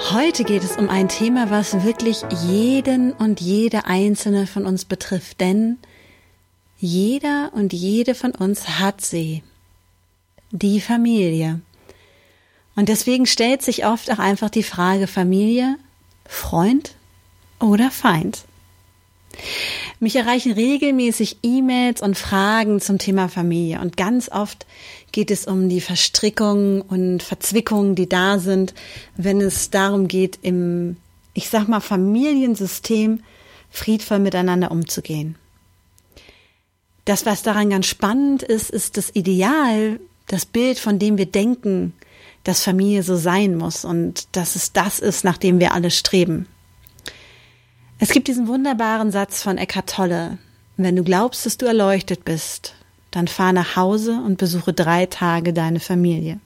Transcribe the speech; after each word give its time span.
Heute 0.00 0.44
geht 0.44 0.64
es 0.64 0.76
um 0.76 0.88
ein 0.88 1.08
Thema, 1.08 1.50
was 1.50 1.84
wirklich 1.84 2.22
jeden 2.46 3.12
und 3.12 3.40
jede 3.40 3.84
einzelne 3.84 4.46
von 4.46 4.64
uns 4.64 4.84
betrifft, 4.84 5.40
denn 5.40 5.76
jeder 6.78 7.50
und 7.52 7.72
jede 7.72 8.14
von 8.14 8.30
uns 8.30 8.78
hat 8.78 9.02
sie, 9.02 9.42
die 10.50 10.80
Familie. 10.80 11.60
Und 12.76 12.88
deswegen 12.88 13.26
stellt 13.26 13.60
sich 13.60 13.84
oft 13.84 14.10
auch 14.10 14.20
einfach 14.20 14.48
die 14.48 14.62
Frage 14.62 15.08
Familie, 15.08 15.76
Freund 16.26 16.94
oder 17.60 17.90
Feind. 17.90 18.44
Mich 20.00 20.16
erreichen 20.16 20.52
regelmäßig 20.52 21.38
E-Mails 21.42 22.02
und 22.02 22.16
Fragen 22.16 22.80
zum 22.80 22.98
Thema 22.98 23.28
Familie 23.28 23.80
und 23.80 23.96
ganz 23.96 24.28
oft 24.30 24.66
geht 25.12 25.30
es 25.30 25.46
um 25.46 25.68
die 25.68 25.80
Verstrickungen 25.80 26.82
und 26.82 27.22
Verzwickungen, 27.22 27.94
die 27.94 28.08
da 28.08 28.38
sind, 28.38 28.74
wenn 29.16 29.40
es 29.40 29.70
darum 29.70 30.08
geht, 30.08 30.38
im, 30.42 30.96
ich 31.34 31.48
sag 31.48 31.68
mal, 31.68 31.80
Familiensystem 31.80 33.20
friedvoll 33.70 34.18
miteinander 34.18 34.70
umzugehen. 34.70 35.36
Das, 37.04 37.24
was 37.24 37.42
daran 37.42 37.70
ganz 37.70 37.86
spannend 37.86 38.42
ist, 38.42 38.70
ist 38.70 38.98
das 38.98 39.14
Ideal, 39.14 39.98
das 40.26 40.44
Bild, 40.44 40.78
von 40.78 40.98
dem 40.98 41.16
wir 41.16 41.26
denken, 41.26 41.94
dass 42.44 42.62
Familie 42.62 43.02
so 43.02 43.16
sein 43.16 43.56
muss 43.56 43.84
und 43.84 44.28
dass 44.36 44.56
es 44.56 44.72
das 44.72 45.00
ist, 45.00 45.24
nach 45.24 45.38
dem 45.38 45.58
wir 45.58 45.72
alle 45.72 45.90
streben. 45.90 46.46
Es 48.00 48.10
gibt 48.10 48.28
diesen 48.28 48.46
wunderbaren 48.46 49.10
Satz 49.10 49.42
von 49.42 49.58
Eckhart 49.58 49.90
Tolle. 49.90 50.38
Wenn 50.76 50.94
du 50.94 51.02
glaubst, 51.02 51.44
dass 51.46 51.58
du 51.58 51.66
erleuchtet 51.66 52.24
bist, 52.24 52.74
dann 53.10 53.26
fahr 53.26 53.52
nach 53.52 53.74
Hause 53.74 54.20
und 54.24 54.38
besuche 54.38 54.72
drei 54.72 55.06
Tage 55.06 55.52
deine 55.52 55.80
Familie. 55.80 56.38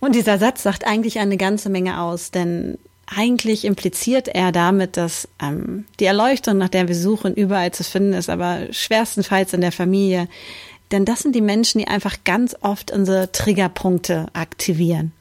Und 0.00 0.14
dieser 0.14 0.38
Satz 0.38 0.62
sagt 0.62 0.86
eigentlich 0.86 1.18
eine 1.18 1.36
ganze 1.36 1.68
Menge 1.68 2.00
aus, 2.00 2.30
denn 2.30 2.78
eigentlich 3.06 3.64
impliziert 3.66 4.28
er 4.28 4.52
damit, 4.52 4.96
dass 4.96 5.28
ähm, 5.40 5.84
die 6.00 6.06
Erleuchtung, 6.06 6.56
nach 6.58 6.70
der 6.70 6.88
wir 6.88 6.96
suchen, 6.96 7.34
überall 7.34 7.72
zu 7.72 7.84
finden 7.84 8.14
ist, 8.14 8.30
aber 8.30 8.72
schwerstenfalls 8.72 9.52
in 9.52 9.60
der 9.60 9.72
Familie. 9.72 10.28
Denn 10.92 11.04
das 11.04 11.20
sind 11.20 11.34
die 11.34 11.40
Menschen, 11.42 11.78
die 11.78 11.88
einfach 11.88 12.24
ganz 12.24 12.56
oft 12.62 12.90
unsere 12.90 13.30
Triggerpunkte 13.32 14.26
aktivieren. 14.32 15.12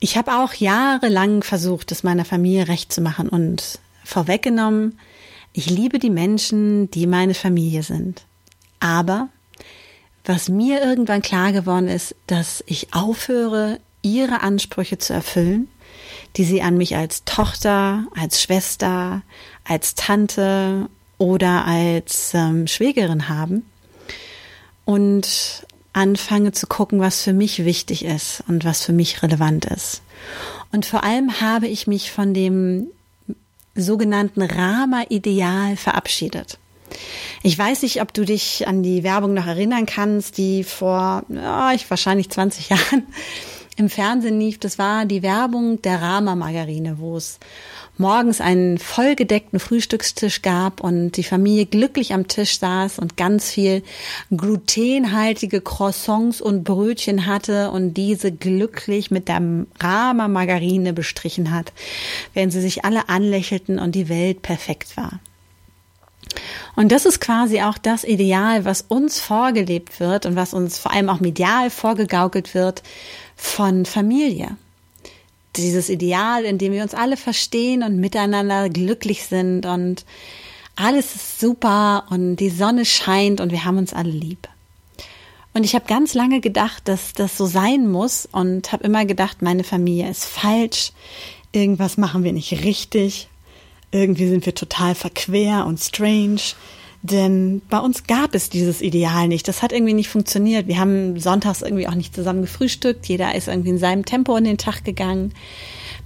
Ich 0.00 0.16
habe 0.16 0.34
auch 0.38 0.54
jahrelang 0.54 1.42
versucht, 1.42 1.90
es 1.90 2.04
meiner 2.04 2.24
Familie 2.24 2.68
recht 2.68 2.92
zu 2.92 3.00
machen 3.00 3.28
und 3.28 3.80
vorweggenommen, 4.04 4.98
ich 5.52 5.70
liebe 5.70 5.98
die 5.98 6.10
Menschen, 6.10 6.90
die 6.90 7.06
meine 7.06 7.34
Familie 7.34 7.82
sind. 7.82 8.24
Aber 8.78 9.28
was 10.24 10.48
mir 10.48 10.82
irgendwann 10.84 11.22
klar 11.22 11.52
geworden 11.52 11.88
ist, 11.88 12.14
dass 12.26 12.62
ich 12.66 12.94
aufhöre, 12.94 13.80
ihre 14.02 14.42
Ansprüche 14.42 14.98
zu 14.98 15.14
erfüllen, 15.14 15.68
die 16.36 16.44
sie 16.44 16.62
an 16.62 16.76
mich 16.76 16.96
als 16.96 17.24
Tochter, 17.24 18.06
als 18.14 18.42
Schwester, 18.42 19.22
als 19.64 19.94
Tante 19.94 20.88
oder 21.16 21.64
als 21.66 22.32
ähm, 22.34 22.66
Schwägerin 22.66 23.28
haben 23.28 23.64
und 24.84 25.66
anfange 25.98 26.52
zu 26.52 26.68
gucken, 26.68 27.00
was 27.00 27.22
für 27.22 27.32
mich 27.32 27.64
wichtig 27.64 28.04
ist 28.04 28.44
und 28.46 28.64
was 28.64 28.84
für 28.84 28.92
mich 28.92 29.22
relevant 29.22 29.64
ist. 29.64 30.00
Und 30.70 30.86
vor 30.86 31.02
allem 31.02 31.40
habe 31.40 31.66
ich 31.66 31.88
mich 31.88 32.12
von 32.12 32.32
dem 32.34 32.86
sogenannten 33.74 34.42
Rama-Ideal 34.42 35.76
verabschiedet. 35.76 36.58
Ich 37.42 37.58
weiß 37.58 37.82
nicht, 37.82 38.00
ob 38.00 38.14
du 38.14 38.24
dich 38.24 38.66
an 38.68 38.82
die 38.82 39.02
Werbung 39.02 39.34
noch 39.34 39.46
erinnern 39.46 39.86
kannst, 39.86 40.38
die 40.38 40.62
vor 40.62 41.24
ja, 41.28 41.72
ich 41.72 41.90
wahrscheinlich 41.90 42.30
20 42.30 42.68
Jahren 42.70 43.06
im 43.78 43.88
Fernsehen 43.88 44.40
lief. 44.40 44.58
Das 44.58 44.78
war 44.78 45.04
die 45.04 45.22
Werbung 45.22 45.80
der 45.82 46.02
Rama-Margarine, 46.02 46.98
wo 46.98 47.16
es 47.16 47.38
morgens 47.96 48.40
einen 48.40 48.78
vollgedeckten 48.78 49.60
Frühstückstisch 49.60 50.42
gab 50.42 50.80
und 50.80 51.12
die 51.12 51.24
Familie 51.24 51.66
glücklich 51.66 52.12
am 52.12 52.28
Tisch 52.28 52.58
saß 52.58 52.98
und 52.98 53.16
ganz 53.16 53.50
viel 53.50 53.82
glutenhaltige 54.30 55.60
Croissants 55.60 56.40
und 56.40 56.64
Brötchen 56.64 57.26
hatte 57.26 57.70
und 57.70 57.94
diese 57.94 58.32
glücklich 58.32 59.10
mit 59.10 59.28
der 59.28 59.42
Rama 59.80 60.28
Margarine 60.28 60.92
bestrichen 60.92 61.52
hat, 61.52 61.72
während 62.34 62.52
sie 62.52 62.60
sich 62.60 62.84
alle 62.84 63.08
anlächelten 63.08 63.78
und 63.78 63.94
die 63.94 64.08
Welt 64.08 64.42
perfekt 64.42 64.96
war. 64.96 65.20
Und 66.76 66.92
das 66.92 67.06
ist 67.06 67.20
quasi 67.20 67.62
auch 67.62 67.78
das 67.78 68.04
Ideal, 68.04 68.64
was 68.64 68.82
uns 68.82 69.18
vorgelebt 69.18 69.98
wird 69.98 70.26
und 70.26 70.36
was 70.36 70.54
uns 70.54 70.78
vor 70.78 70.92
allem 70.92 71.08
auch 71.08 71.20
medial 71.20 71.70
vorgegaukelt 71.70 72.54
wird 72.54 72.82
von 73.38 73.86
Familie 73.86 74.56
dieses 75.56 75.88
Ideal, 75.88 76.44
in 76.44 76.58
dem 76.58 76.72
wir 76.72 76.82
uns 76.82 76.94
alle 76.94 77.16
verstehen 77.16 77.82
und 77.82 77.98
miteinander 77.98 78.68
glücklich 78.68 79.24
sind 79.24 79.66
und 79.66 80.04
alles 80.76 81.14
ist 81.16 81.40
super 81.40 82.06
und 82.10 82.36
die 82.36 82.50
Sonne 82.50 82.84
scheint 82.84 83.40
und 83.40 83.50
wir 83.50 83.64
haben 83.64 83.78
uns 83.78 83.92
alle 83.92 84.10
lieb. 84.10 84.48
Und 85.54 85.64
ich 85.64 85.74
habe 85.74 85.86
ganz 85.86 86.14
lange 86.14 86.40
gedacht, 86.40 86.86
dass 86.86 87.14
das 87.14 87.36
so 87.36 87.46
sein 87.46 87.88
muss 87.88 88.28
und 88.30 88.70
habe 88.70 88.84
immer 88.84 89.04
gedacht, 89.04 89.42
meine 89.42 89.64
Familie 89.64 90.08
ist 90.08 90.24
falsch, 90.24 90.92
irgendwas 91.52 91.96
machen 91.96 92.22
wir 92.22 92.32
nicht 92.32 92.64
richtig, 92.64 93.28
irgendwie 93.90 94.28
sind 94.28 94.46
wir 94.46 94.54
total 94.54 94.94
verquer 94.94 95.64
und 95.66 95.80
strange. 95.80 96.40
Denn 97.02 97.62
bei 97.70 97.78
uns 97.78 98.04
gab 98.04 98.34
es 98.34 98.50
dieses 98.50 98.82
Ideal 98.82 99.28
nicht. 99.28 99.46
Das 99.46 99.62
hat 99.62 99.72
irgendwie 99.72 99.94
nicht 99.94 100.08
funktioniert. 100.08 100.66
Wir 100.66 100.78
haben 100.78 101.18
sonntags 101.20 101.62
irgendwie 101.62 101.86
auch 101.86 101.94
nicht 101.94 102.14
zusammen 102.14 102.42
gefrühstückt. 102.42 103.06
Jeder 103.06 103.34
ist 103.34 103.48
irgendwie 103.48 103.70
in 103.70 103.78
seinem 103.78 104.04
Tempo 104.04 104.36
in 104.36 104.44
den 104.44 104.58
Tag 104.58 104.84
gegangen. 104.84 105.32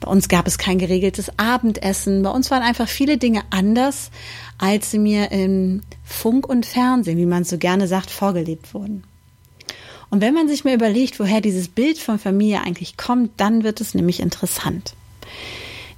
Bei 0.00 0.10
uns 0.10 0.28
gab 0.28 0.46
es 0.46 0.58
kein 0.58 0.78
geregeltes 0.78 1.30
Abendessen. 1.38 2.22
Bei 2.22 2.30
uns 2.30 2.50
waren 2.50 2.62
einfach 2.62 2.88
viele 2.88 3.16
Dinge 3.16 3.42
anders, 3.50 4.10
als 4.58 4.90
sie 4.90 4.98
mir 4.98 5.30
im 5.32 5.82
Funk 6.04 6.46
und 6.48 6.66
Fernsehen, 6.66 7.18
wie 7.18 7.26
man 7.26 7.44
so 7.44 7.56
gerne 7.56 7.88
sagt, 7.88 8.10
vorgelebt 8.10 8.74
wurden. 8.74 9.04
Und 10.10 10.20
wenn 10.20 10.34
man 10.34 10.46
sich 10.46 10.64
mal 10.64 10.74
überlegt, 10.74 11.18
woher 11.20 11.40
dieses 11.40 11.68
Bild 11.68 11.98
von 11.98 12.18
Familie 12.18 12.60
eigentlich 12.60 12.98
kommt, 12.98 13.30
dann 13.38 13.64
wird 13.64 13.80
es 13.80 13.94
nämlich 13.94 14.20
interessant. 14.20 14.94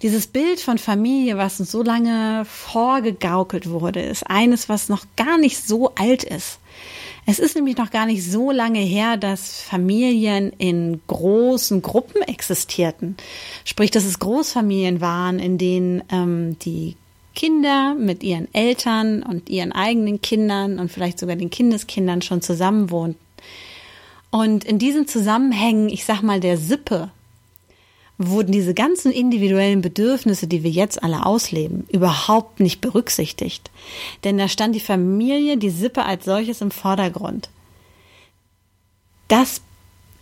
Dieses 0.05 0.27
Bild 0.27 0.61
von 0.61 0.77
Familie, 0.77 1.39
was 1.39 1.59
uns 1.61 1.71
so 1.71 1.83
lange 1.83 2.45
vorgegaukelt 2.45 3.71
wurde, 3.71 4.03
ist 4.03 4.25
eines, 4.25 4.69
was 4.69 4.91
noch 4.91 5.07
gar 5.17 5.39
nicht 5.39 5.57
so 5.57 5.95
alt 5.95 6.25
ist. 6.25 6.59
Es 7.25 7.39
ist 7.39 7.57
nämlich 7.57 7.79
noch 7.79 7.91
gar 7.91 8.05
nicht 8.05 8.23
so 8.23 8.51
lange 8.51 8.81
her, 8.81 9.17
dass 9.17 9.63
Familien 9.63 10.53
in 10.59 11.01
großen 11.07 11.81
Gruppen 11.81 12.21
existierten. 12.21 13.17
Sprich, 13.65 13.91
dass 13.91 14.05
es 14.05 14.19
Großfamilien 14.19 15.01
waren, 15.01 15.39
in 15.39 15.57
denen 15.57 16.03
ähm, 16.13 16.59
die 16.59 16.97
Kinder 17.35 17.95
mit 17.95 18.23
ihren 18.23 18.53
Eltern 18.53 19.23
und 19.23 19.49
ihren 19.49 19.73
eigenen 19.73 20.21
Kindern 20.21 20.81
und 20.81 20.93
vielleicht 20.93 21.19
sogar 21.19 21.37
den 21.37 21.49
Kindeskindern 21.49 22.21
schon 22.21 22.43
zusammen 22.43 22.91
wohnten. 22.91 23.19
Und 24.31 24.65
in 24.65 24.79
diesen 24.79 25.09
Zusammenhängen, 25.09 25.89
ich 25.89 26.05
sag 26.05 26.21
mal, 26.21 26.41
der 26.41 26.59
Sippe 26.59 27.11
wurden 28.29 28.53
diese 28.53 28.75
ganzen 28.75 29.13
individuellen 29.13 29.81
Bedürfnisse, 29.81 30.47
die 30.47 30.63
wir 30.63 30.71
jetzt 30.71 31.03
alle 31.03 31.27
ausleben, 31.27 31.87
überhaupt 31.91 32.61
nicht 32.61 32.81
berücksichtigt. 32.81 33.71
Denn 34.25 34.39
da 34.39 34.49
stand 34.49 34.75
die 34.75 34.81
Familie, 34.81 35.57
die 35.57 35.71
Sippe 35.71 36.05
als 36.05 36.25
solches 36.25 36.61
im 36.61 36.71
Vordergrund. 36.71 37.49
Das, 39.29 39.63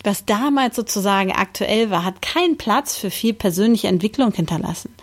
was 0.05 0.25
damals 0.25 0.77
sozusagen 0.77 1.33
aktuell 1.33 1.91
war, 1.91 2.05
hat 2.05 2.23
keinen 2.23 2.57
Platz 2.57 2.97
für 2.97 3.11
viel 3.11 3.35
persönliche 3.35 3.89
Entwicklung 3.89 4.33
hinterlassen. 4.33 4.95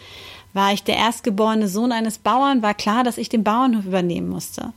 War 0.54 0.74
ich 0.74 0.84
der 0.84 0.98
erstgeborene 0.98 1.68
Sohn 1.68 1.92
eines 1.92 2.18
Bauern, 2.18 2.62
war 2.63 2.74
klar, 2.74 3.04
dass 3.04 3.18
ich 3.18 3.30
den 3.30 3.44
Bauernhof 3.44 3.86
übernehmen 3.86 4.30
musste. 4.30 4.74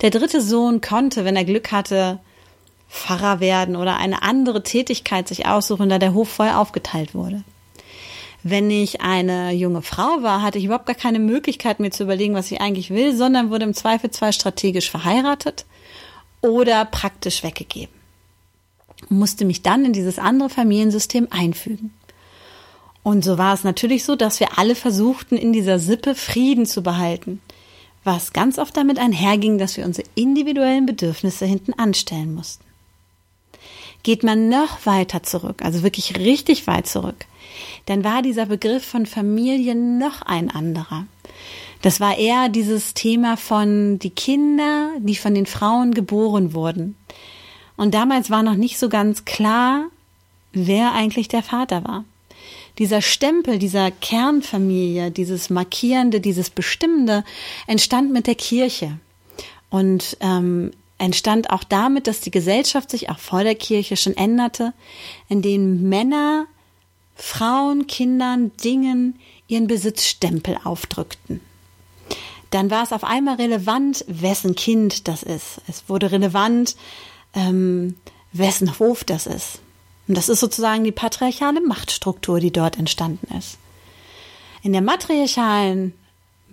Der 0.00 0.10
dritte 0.10 0.40
Sohn 0.40 0.80
konnte, 0.80 1.24
wenn 1.24 1.36
er 1.36 1.44
Glück 1.44 1.70
hatte, 1.70 2.18
Pfarrer 2.88 3.40
werden 3.40 3.74
oder 3.76 3.96
eine 3.96 4.22
andere 4.22 4.62
Tätigkeit 4.62 5.26
sich 5.26 5.46
aussuchen, 5.46 5.88
da 5.88 5.98
der 5.98 6.12
Hof 6.12 6.28
voll 6.28 6.50
aufgeteilt 6.50 7.14
wurde. 7.14 7.42
Wenn 8.44 8.70
ich 8.70 9.00
eine 9.00 9.52
junge 9.52 9.82
Frau 9.82 10.22
war, 10.22 10.42
hatte 10.42 10.58
ich 10.58 10.64
überhaupt 10.64 10.86
gar 10.86 10.96
keine 10.96 11.20
Möglichkeit, 11.20 11.78
mir 11.78 11.90
zu 11.90 12.02
überlegen, 12.02 12.34
was 12.34 12.50
ich 12.50 12.60
eigentlich 12.60 12.90
will, 12.90 13.16
sondern 13.16 13.50
wurde 13.50 13.64
im 13.64 13.74
Zweifelsfall 13.74 14.32
strategisch 14.32 14.90
verheiratet 14.90 15.64
oder 16.40 16.84
praktisch 16.84 17.44
weggegeben. 17.44 17.94
Und 19.08 19.18
musste 19.18 19.44
mich 19.44 19.62
dann 19.62 19.84
in 19.84 19.92
dieses 19.92 20.18
andere 20.18 20.50
Familiensystem 20.50 21.28
einfügen. 21.30 21.92
Und 23.04 23.24
so 23.24 23.38
war 23.38 23.54
es 23.54 23.64
natürlich 23.64 24.04
so, 24.04 24.16
dass 24.16 24.40
wir 24.40 24.58
alle 24.58 24.74
versuchten, 24.74 25.36
in 25.36 25.52
dieser 25.52 25.78
Sippe 25.78 26.14
Frieden 26.14 26.66
zu 26.66 26.82
behalten, 26.82 27.40
was 28.04 28.32
ganz 28.32 28.58
oft 28.58 28.76
damit 28.76 28.98
einherging, 28.98 29.58
dass 29.58 29.76
wir 29.76 29.84
unsere 29.84 30.06
individuellen 30.14 30.86
Bedürfnisse 30.86 31.46
hinten 31.46 31.72
anstellen 31.74 32.34
mussten. 32.34 32.64
Geht 34.02 34.22
man 34.24 34.48
noch 34.48 34.84
weiter 34.84 35.22
zurück, 35.22 35.62
also 35.62 35.82
wirklich 35.82 36.16
richtig 36.18 36.66
weit 36.66 36.86
zurück, 36.86 37.26
dann 37.86 38.04
war 38.04 38.22
dieser 38.22 38.46
Begriff 38.46 38.84
von 38.84 39.06
Familie 39.06 39.74
noch 39.74 40.22
ein 40.22 40.50
anderer. 40.50 41.06
Das 41.82 41.98
war 41.98 42.16
eher 42.16 42.48
dieses 42.48 42.94
Thema 42.94 43.36
von 43.36 43.98
die 43.98 44.10
Kinder, 44.10 44.90
die 44.98 45.16
von 45.16 45.34
den 45.34 45.46
Frauen 45.46 45.92
geboren 45.92 46.54
wurden. 46.54 46.96
Und 47.76 47.94
damals 47.94 48.30
war 48.30 48.42
noch 48.42 48.54
nicht 48.54 48.78
so 48.78 48.88
ganz 48.88 49.24
klar, 49.24 49.86
wer 50.52 50.92
eigentlich 50.92 51.28
der 51.28 51.42
Vater 51.42 51.84
war. 51.84 52.04
Dieser 52.78 53.02
Stempel 53.02 53.58
dieser 53.58 53.90
Kernfamilie, 53.90 55.10
dieses 55.10 55.50
Markierende, 55.50 56.20
dieses 56.20 56.50
Bestimmende, 56.50 57.24
entstand 57.66 58.12
mit 58.12 58.26
der 58.26 58.34
Kirche 58.34 58.98
und 59.68 60.16
ähm, 60.20 60.70
entstand 61.02 61.50
auch 61.50 61.64
damit, 61.64 62.06
dass 62.06 62.20
die 62.20 62.30
Gesellschaft 62.30 62.90
sich 62.90 63.10
auch 63.10 63.18
vor 63.18 63.42
der 63.42 63.56
Kirche 63.56 63.96
schon 63.96 64.16
änderte, 64.16 64.72
in 65.28 65.42
denen 65.42 65.88
Männer 65.88 66.46
Frauen, 67.16 67.88
Kindern, 67.88 68.52
Dingen 68.58 69.18
ihren 69.48 69.66
Besitzstempel 69.66 70.58
aufdrückten. 70.62 71.40
Dann 72.50 72.70
war 72.70 72.84
es 72.84 72.92
auf 72.92 73.02
einmal 73.02 73.36
relevant, 73.36 74.04
wessen 74.06 74.54
Kind 74.54 75.08
das 75.08 75.24
ist. 75.24 75.60
Es 75.66 75.88
wurde 75.88 76.12
relevant, 76.12 76.76
ähm, 77.34 77.96
wessen 78.32 78.78
Hof 78.78 79.02
das 79.02 79.26
ist. 79.26 79.60
Und 80.06 80.16
das 80.16 80.28
ist 80.28 80.40
sozusagen 80.40 80.84
die 80.84 80.92
patriarchale 80.92 81.60
Machtstruktur, 81.60 82.38
die 82.38 82.52
dort 82.52 82.78
entstanden 82.78 83.34
ist. 83.36 83.58
In 84.62 84.72
der 84.72 84.82
matriarchalen 84.82 85.94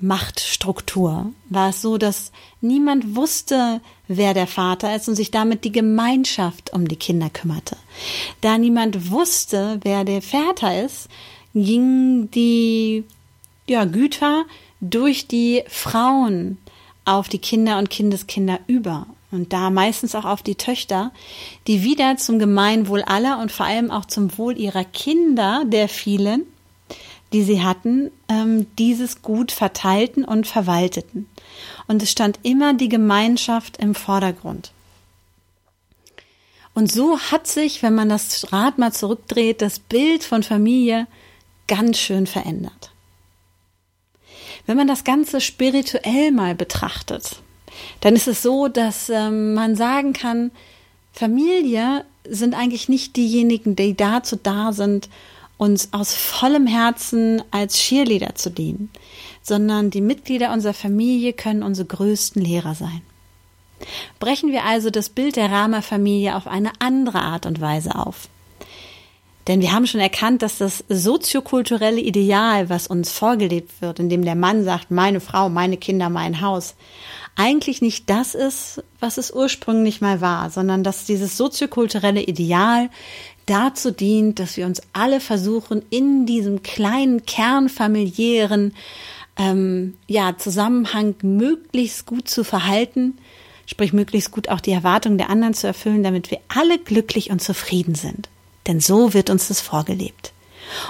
Machtstruktur 0.01 1.31
war 1.49 1.69
es 1.69 1.81
so, 1.81 1.97
dass 1.97 2.31
niemand 2.61 3.15
wusste, 3.15 3.81
wer 4.07 4.33
der 4.33 4.47
Vater 4.47 4.95
ist 4.95 5.07
und 5.07 5.15
sich 5.15 5.31
damit 5.31 5.65
die 5.65 5.71
Gemeinschaft 5.71 6.73
um 6.73 6.87
die 6.87 6.95
Kinder 6.95 7.29
kümmerte. 7.29 7.77
Da 8.41 8.57
niemand 8.57 9.11
wusste, 9.11 9.79
wer 9.83 10.03
der 10.03 10.21
Vater 10.21 10.83
ist, 10.83 11.09
ging 11.53 12.31
die 12.31 13.03
ja, 13.67 13.85
Güter 13.85 14.45
durch 14.81 15.27
die 15.27 15.63
Frauen 15.67 16.57
auf 17.05 17.27
die 17.27 17.39
Kinder 17.39 17.77
und 17.77 17.89
Kindeskinder 17.89 18.59
über 18.67 19.07
und 19.31 19.53
da 19.53 19.69
meistens 19.69 20.15
auch 20.15 20.25
auf 20.25 20.41
die 20.41 20.55
Töchter, 20.55 21.11
die 21.67 21.83
wieder 21.83 22.17
zum 22.17 22.39
Gemeinwohl 22.39 23.03
aller 23.03 23.39
und 23.39 23.51
vor 23.51 23.65
allem 23.65 23.91
auch 23.91 24.05
zum 24.05 24.37
Wohl 24.37 24.57
ihrer 24.57 24.83
Kinder, 24.83 25.63
der 25.65 25.87
vielen, 25.87 26.45
die 27.33 27.43
sie 27.43 27.63
hatten, 27.63 28.11
ähm, 28.27 28.67
dieses 28.77 29.21
Gut 29.21 29.51
verteilten 29.51 30.25
und 30.25 30.47
verwalteten. 30.47 31.27
Und 31.87 32.01
es 32.01 32.11
stand 32.11 32.39
immer 32.43 32.73
die 32.73 32.89
Gemeinschaft 32.89 33.77
im 33.77 33.95
Vordergrund. 33.95 34.71
Und 36.73 36.91
so 36.91 37.19
hat 37.19 37.47
sich, 37.47 37.83
wenn 37.83 37.95
man 37.95 38.09
das 38.09 38.51
Rad 38.53 38.77
mal 38.77 38.93
zurückdreht, 38.93 39.61
das 39.61 39.79
Bild 39.79 40.23
von 40.23 40.43
Familie 40.43 41.07
ganz 41.67 41.97
schön 41.97 42.25
verändert. 42.25 42.91
Wenn 44.65 44.77
man 44.77 44.87
das 44.87 45.03
Ganze 45.03 45.41
spirituell 45.41 46.31
mal 46.31 46.55
betrachtet, 46.55 47.37
dann 48.01 48.15
ist 48.15 48.27
es 48.27 48.41
so, 48.41 48.67
dass 48.67 49.09
ähm, 49.09 49.53
man 49.53 49.75
sagen 49.75 50.13
kann, 50.13 50.51
Familie 51.11 52.05
sind 52.27 52.53
eigentlich 52.53 52.89
nicht 52.89 53.15
diejenigen, 53.15 53.75
die 53.75 53.95
dazu 53.95 54.35
da 54.35 54.71
sind, 54.71 55.09
uns 55.59 55.89
aus 55.91 56.15
vollem 56.15 56.65
Herzen 56.65 57.43
als 57.51 57.75
Cheerleader 57.75 58.33
zu 58.33 58.49
dienen, 58.49 58.89
sondern 59.43 59.91
die 59.91 60.01
Mitglieder 60.01 60.53
unserer 60.53 60.73
Familie 60.73 61.33
können 61.33 61.63
unsere 61.63 61.85
größten 61.85 62.41
Lehrer 62.41 62.75
sein. 62.75 63.01
Brechen 64.19 64.51
wir 64.51 64.63
also 64.63 64.89
das 64.89 65.09
Bild 65.09 65.35
der 65.35 65.51
Rama-Familie 65.51 66.35
auf 66.35 66.47
eine 66.47 66.71
andere 66.79 67.19
Art 67.19 67.45
und 67.45 67.59
Weise 67.59 67.95
auf. 67.95 68.29
Denn 69.47 69.61
wir 69.61 69.73
haben 69.73 69.87
schon 69.87 69.99
erkannt, 69.99 70.43
dass 70.43 70.59
das 70.59 70.83
soziokulturelle 70.87 71.99
Ideal, 71.99 72.69
was 72.69 72.87
uns 72.87 73.11
vorgelebt 73.11 73.81
wird, 73.81 73.99
in 73.99 74.07
dem 74.07 74.23
der 74.23 74.35
Mann 74.35 74.63
sagt, 74.63 74.91
meine 74.91 75.19
Frau, 75.19 75.49
meine 75.49 75.75
Kinder, 75.75 76.09
mein 76.09 76.39
Haus, 76.39 76.75
eigentlich 77.35 77.81
nicht 77.81 78.09
das 78.09 78.35
ist, 78.35 78.83
was 78.99 79.17
es 79.17 79.31
ursprünglich 79.31 80.01
mal 80.01 80.21
war, 80.21 80.49
sondern 80.51 80.83
dass 80.83 81.05
dieses 81.05 81.35
soziokulturelle 81.35 82.21
Ideal 82.21 82.89
dazu 83.49 83.91
dient, 83.91 84.39
dass 84.39 84.57
wir 84.57 84.65
uns 84.65 84.81
alle 84.93 85.19
versuchen, 85.19 85.83
in 85.89 86.25
diesem 86.25 86.63
kleinen 86.63 87.25
kernfamiliären 87.25 88.73
ähm, 89.37 89.95
ja, 90.07 90.37
Zusammenhang 90.37 91.15
möglichst 91.21 92.05
gut 92.05 92.27
zu 92.29 92.43
verhalten, 92.43 93.17
sprich 93.65 93.93
möglichst 93.93 94.31
gut 94.31 94.49
auch 94.49 94.59
die 94.59 94.71
Erwartungen 94.71 95.17
der 95.17 95.29
anderen 95.29 95.53
zu 95.53 95.67
erfüllen, 95.67 96.03
damit 96.03 96.29
wir 96.29 96.39
alle 96.49 96.77
glücklich 96.77 97.31
und 97.31 97.41
zufrieden 97.41 97.95
sind. 97.95 98.29
Denn 98.67 98.79
so 98.79 99.13
wird 99.13 99.29
uns 99.29 99.47
das 99.47 99.61
vorgelebt. 99.61 100.33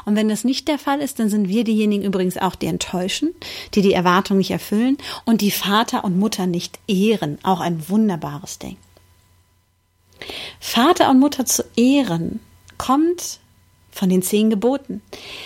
Und 0.03 0.17
wenn 0.17 0.27
das 0.27 0.43
nicht 0.43 0.67
der 0.67 0.77
Fall 0.77 0.99
ist, 0.99 1.19
dann 1.19 1.29
sind 1.29 1.47
wir 1.47 1.63
diejenigen 1.63 2.03
übrigens 2.03 2.37
auch, 2.37 2.55
die 2.55 2.65
enttäuschen, 2.65 3.33
die 3.75 3.81
die 3.81 3.93
Erwartungen 3.93 4.39
nicht 4.39 4.51
erfüllen 4.51 4.97
und 5.23 5.39
die 5.39 5.51
Vater 5.51 6.03
und 6.03 6.17
Mutter 6.17 6.47
nicht 6.47 6.79
ehren. 6.87 7.37
Auch 7.43 7.61
ein 7.61 7.87
wunderbares 7.87 8.59
Ding. 8.59 8.75
Vater 10.59 11.09
und 11.09 11.19
Mutter 11.19 11.45
zu 11.45 11.63
ehren 11.77 12.41
kommt 12.79 13.39
von 13.91 14.09
den 14.09 14.23
zehn 14.23 14.49
Geboten. 14.49 15.01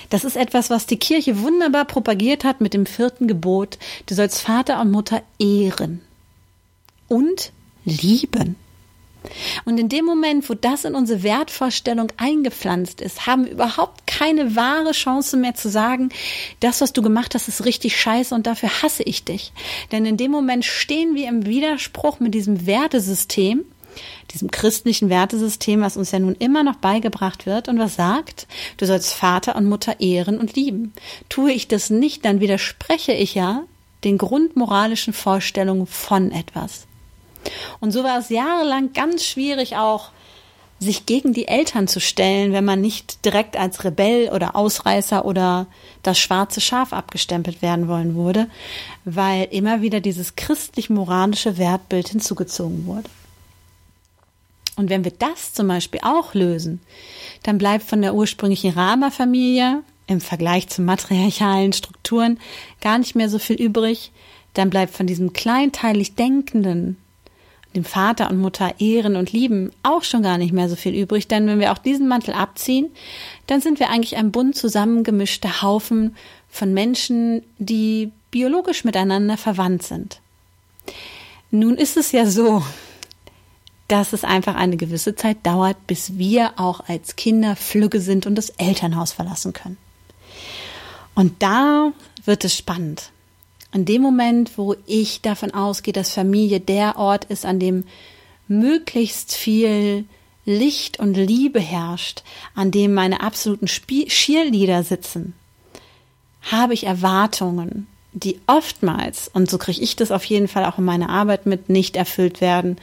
Das 0.10 0.24
ist 0.24 0.38
etwas, 0.38 0.70
was 0.70 0.86
die 0.86 1.00
Kirche 1.00 1.42
wunderbar 1.42 1.84
propagiert 1.86 2.46
hat 2.46 2.62
mit 2.62 2.74
dem 2.74 2.86
vierten 2.86 3.28
Gebot. 3.28 3.78
Du 4.06 4.16
sollst 4.16 4.40
Vater 4.40 4.80
und 4.80 4.92
Mutter 4.92 5.22
ehren 5.40 6.02
und 7.10 7.52
lieben. 7.84 8.56
Und 9.66 9.80
in 9.80 9.90
dem 9.90 10.06
Moment, 10.06 10.50
wo 10.50 10.54
das 10.54 10.84
in 10.84 10.96
unsere 10.96 11.24
Wertvorstellung 11.24 12.12
eingepflanzt 12.18 13.02
ist, 13.02 13.26
haben 13.26 13.46
wir 13.46 13.54
überhaupt 13.54 14.06
keine 14.06 14.56
wahre 14.56 14.92
Chance 14.92 15.38
mehr 15.38 15.56
zu 15.56 15.70
sagen, 15.70 16.10
das, 16.60 16.82
was 16.82 16.94
du 16.94 17.02
gemacht 17.02 17.34
hast, 17.34 17.48
ist 17.48 17.66
richtig 17.66 18.00
scheiße 18.00 18.36
und 18.36 18.48
dafür 18.48 18.70
hasse 18.82 19.04
ich 19.04 19.24
dich. 19.24 19.54
Denn 19.92 20.06
in 20.06 20.18
dem 20.18 20.32
Moment 20.32 20.66
stehen 20.66 21.16
wir 21.16 21.30
im 21.30 21.46
Widerspruch 21.46 22.20
mit 22.20 22.34
diesem 22.34 22.66
Wertesystem, 22.66 23.64
diesem 24.32 24.52
christlichen 24.52 25.10
Wertesystem, 25.10 25.82
was 25.82 25.98
uns 25.98 26.12
ja 26.12 26.20
nun 26.20 26.36
immer 26.36 26.64
noch 26.64 26.76
beigebracht 26.76 27.46
wird 27.46 27.68
und 27.68 27.80
was 27.80 27.96
sagt, 27.96 28.48
du 28.78 28.86
sollst 28.86 29.14
Vater 29.14 29.56
und 29.56 29.68
Mutter 29.68 30.00
ehren 30.00 30.40
und 30.40 30.56
lieben. 30.56 30.94
Tue 31.30 31.52
ich 31.52 31.68
das 31.68 31.90
nicht, 31.90 32.26
dann 32.26 32.40
widerspreche 32.40 33.14
ich 33.14 33.36
ja 33.36 33.64
den 34.04 34.18
grundmoralischen 34.18 35.14
Vorstellungen 35.14 35.88
von 35.88 36.32
etwas. 36.32 36.88
Und 37.80 37.92
so 37.92 38.04
war 38.04 38.20
es 38.20 38.30
jahrelang 38.30 38.94
ganz 38.94 39.24
schwierig 39.26 39.76
auch, 39.76 40.12
sich 40.80 41.06
gegen 41.06 41.34
die 41.34 41.48
Eltern 41.48 41.88
zu 41.88 42.00
stellen, 42.00 42.52
wenn 42.52 42.66
man 42.66 42.82
nicht 42.82 43.24
direkt 43.26 43.58
als 43.58 43.84
Rebell 43.84 44.30
oder 44.30 44.56
Ausreißer 44.56 45.26
oder 45.26 45.68
das 46.04 46.20
schwarze 46.20 46.62
Schaf 46.62 46.94
abgestempelt 46.94 47.62
werden 47.62 47.88
wollen 47.88 48.16
wurde, 48.16 48.48
weil 49.06 49.48
immer 49.52 49.82
wieder 49.82 50.02
dieses 50.02 50.36
christlich-moralische 50.36 51.58
Wertbild 51.58 52.10
hinzugezogen 52.10 52.86
wurde. 52.86 53.10
Und 54.76 54.90
wenn 54.90 55.04
wir 55.04 55.12
das 55.12 55.54
zum 55.54 55.68
Beispiel 55.68 56.00
auch 56.04 56.34
lösen, 56.34 56.82
dann 57.44 57.58
bleibt 57.58 57.84
von 57.84 58.02
der 58.02 58.16
ursprünglichen 58.16 58.72
Rama-Familie 58.72 59.84
im 60.08 60.20
Vergleich 60.20 60.68
zu 60.68 60.82
matriarchalen 60.82 61.74
Strukturen 61.74 62.40
gar 62.82 62.98
nicht 62.98 63.16
mehr 63.16 63.30
so 63.30 63.40
viel 63.40 63.62
übrig. 63.62 64.12
Dann 64.54 64.70
bleibt 64.70 64.94
von 64.94 65.08
diesem 65.08 65.34
kleinteilig 65.34 66.16
Denkenden, 66.16 66.98
dem 67.76 67.84
Vater 67.84 68.30
und 68.30 68.40
Mutter 68.40 68.76
ehren 68.80 69.16
und 69.16 69.32
lieben, 69.32 69.72
auch 69.82 70.04
schon 70.04 70.22
gar 70.22 70.38
nicht 70.38 70.54
mehr 70.54 70.70
so 70.70 70.76
viel 70.76 70.94
übrig. 70.94 71.28
Denn 71.28 71.48
wenn 71.48 71.60
wir 71.60 71.72
auch 71.72 71.78
diesen 71.78 72.08
Mantel 72.08 72.34
abziehen, 72.34 72.92
dann 73.48 73.62
sind 73.62 73.80
wir 73.80 73.90
eigentlich 73.90 74.16
ein 74.16 74.32
bunt 74.32 74.56
zusammengemischter 74.56 75.62
Haufen 75.62 76.16
von 76.50 76.74
Menschen, 76.74 77.44
die 77.58 78.12
biologisch 78.30 78.84
miteinander 78.84 79.38
verwandt 79.38 79.84
sind. 79.84 80.20
Nun 81.50 81.78
ist 81.78 81.98
es 81.98 82.12
ja 82.12 82.26
so, 82.26 82.64
dass 83.88 84.14
es 84.14 84.24
einfach 84.24 84.56
eine 84.56 84.78
gewisse 84.78 85.16
Zeit 85.16 85.38
dauert, 85.44 85.88
bis 85.88 86.18
wir 86.18 86.54
auch 86.58 86.88
als 86.88 87.16
Kinder 87.16 87.56
flügge 87.56 88.00
sind 88.00 88.26
und 88.26 88.36
das 88.36 88.50
Elternhaus 88.50 89.12
verlassen 89.12 89.54
können. 89.54 89.78
Und 91.16 91.44
da 91.44 91.92
wird 92.26 92.46
es 92.46 92.56
spannend. 92.56 93.12
In 93.74 93.86
dem 93.86 94.02
Moment, 94.02 94.58
wo 94.58 94.76
ich 94.86 95.22
davon 95.22 95.52
ausgehe, 95.52 95.94
dass 95.94 96.12
Familie 96.12 96.60
der 96.60 96.98
Ort 96.98 97.26
ist, 97.26 97.46
an 97.46 97.60
dem 97.60 97.86
möglichst 98.48 99.34
viel 99.36 100.06
Licht 100.46 101.00
und 101.00 101.16
Liebe 101.16 101.60
herrscht, 101.60 102.24
an 102.54 102.72
dem 102.72 102.94
meine 102.94 103.22
absoluten 103.22 103.68
Cheerleader 103.68 104.84
sitzen, 104.84 105.34
habe 106.52 106.74
ich 106.74 106.86
Erwartungen, 106.86 107.88
die 108.14 108.40
oftmals, 108.48 109.30
und 109.34 109.50
so 109.50 109.58
kriege 109.58 109.82
ich 109.82 109.96
das 109.96 110.12
auf 110.12 110.24
jeden 110.26 110.48
Fall 110.48 110.66
auch 110.66 110.78
in 110.78 110.86
meiner 110.86 111.10
Arbeit 111.10 111.46
mit, 111.46 111.70
nicht 111.70 111.96
erfüllt 111.96 112.42
werden. 112.42 112.78